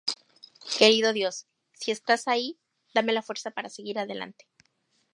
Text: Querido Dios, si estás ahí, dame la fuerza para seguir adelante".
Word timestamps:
Querido 0.79 1.13
Dios, 1.13 1.45
si 1.73 1.91
estás 1.91 2.27
ahí, 2.27 2.57
dame 2.95 3.13
la 3.13 3.21
fuerza 3.21 3.51
para 3.51 3.69
seguir 3.69 3.99
adelante". 3.99 4.47